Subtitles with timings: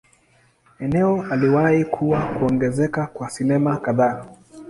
[0.79, 4.25] Eneo aliwahi kuwa kuongezeka kwa sinema kadhaa.